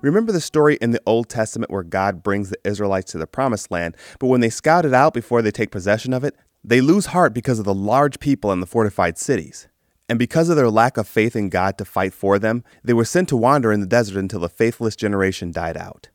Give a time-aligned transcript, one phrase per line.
[0.00, 3.70] Remember the story in the Old Testament where God brings the Israelites to the promised
[3.72, 7.06] land, but when they scout it out before they take possession of it, they lose
[7.06, 9.66] heart because of the large people in the fortified cities.
[10.08, 13.04] And because of their lack of faith in God to fight for them, they were
[13.04, 16.08] sent to wander in the desert until the faithless generation died out.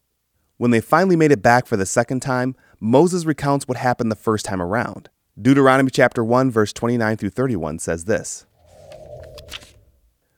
[0.57, 4.15] When they finally made it back for the second time, Moses recounts what happened the
[4.15, 5.09] first time around.
[5.39, 8.45] Deuteronomy chapter 1 verse 29 through 31 says this.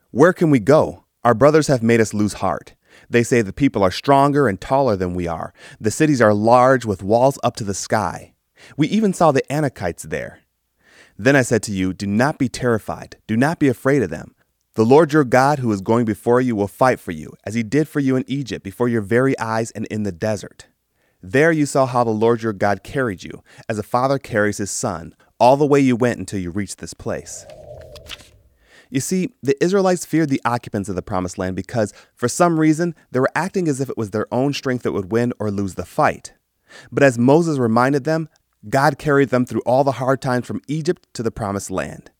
[0.09, 1.03] Where can we go?
[1.23, 2.73] Our brothers have made us lose heart.
[3.09, 5.53] They say the people are stronger and taller than we are.
[5.79, 8.33] The cities are large with walls up to the sky.
[8.77, 10.39] We even saw the Anakites there.
[11.17, 13.17] Then I said to you, Do not be terrified.
[13.27, 14.35] Do not be afraid of them.
[14.75, 17.63] The Lord your God, who is going before you, will fight for you, as he
[17.63, 20.67] did for you in Egypt, before your very eyes and in the desert.
[21.21, 24.71] There you saw how the Lord your God carried you, as a father carries his
[24.71, 27.45] son, all the way you went until you reached this place.
[28.89, 32.95] You see, the Israelites feared the occupants of the promised land because, for some reason,
[33.11, 35.75] they were acting as if it was their own strength that would win or lose
[35.75, 36.33] the fight.
[36.91, 38.29] But as Moses reminded them,
[38.69, 42.11] God carried them through all the hard times from Egypt to the promised land.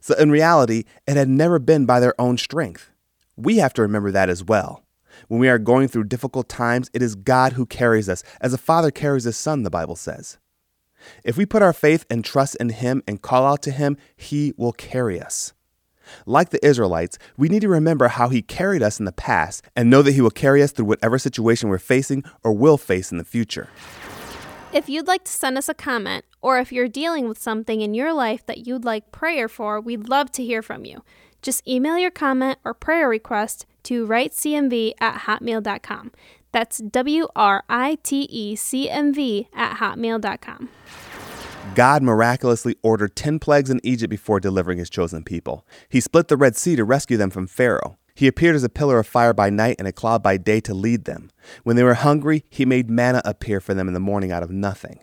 [0.00, 2.90] So in reality, it had never been by their own strength.
[3.36, 4.84] We have to remember that as well.
[5.28, 8.58] When we are going through difficult times, it is God who carries us, as a
[8.58, 10.38] father carries his son, the Bible says.
[11.22, 14.52] If we put our faith and trust in him and call out to him, he
[14.56, 15.52] will carry us.
[16.26, 19.90] Like the Israelites, we need to remember how he carried us in the past and
[19.90, 23.18] know that he will carry us through whatever situation we're facing or will face in
[23.18, 23.68] the future.
[24.72, 27.94] If you'd like to send us a comment, or if you're dealing with something in
[27.94, 31.04] your life that you'd like prayer for, we'd love to hear from you.
[31.42, 36.10] Just email your comment or prayer request to writecmv at hotmail.com.
[36.50, 40.68] That's W R I T E C M V at hotmail.com.
[41.72, 45.66] God miraculously ordered 10 plagues in Egypt before delivering his chosen people.
[45.88, 47.96] He split the Red Sea to rescue them from Pharaoh.
[48.14, 50.74] He appeared as a pillar of fire by night and a cloud by day to
[50.74, 51.30] lead them.
[51.64, 54.50] When they were hungry, he made manna appear for them in the morning out of
[54.50, 55.00] nothing.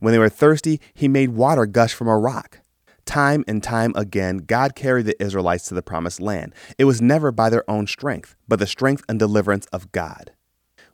[0.00, 2.60] When they were thirsty, he made water gush from a rock.
[3.04, 6.54] Time and time again, God carried the Israelites to the promised land.
[6.78, 10.32] It was never by their own strength, but the strength and deliverance of God.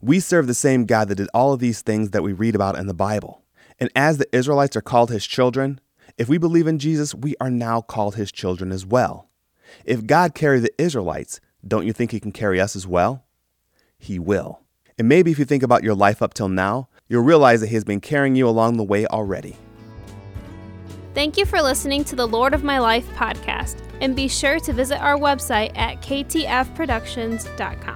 [0.00, 2.76] We serve the same God that did all of these things that we read about
[2.76, 3.43] in the Bible.
[3.78, 5.80] And as the Israelites are called his children,
[6.16, 9.28] if we believe in Jesus, we are now called his children as well.
[9.84, 13.24] If God carried the Israelites, don't you think He can carry us as well?
[13.98, 14.60] He will.
[14.98, 17.74] And maybe if you think about your life up till now, you'll realize that He
[17.74, 19.56] has been carrying you along the way already.
[21.14, 24.72] Thank you for listening to the Lord of My Life podcast, and be sure to
[24.72, 27.93] visit our website at ktfproductions.com.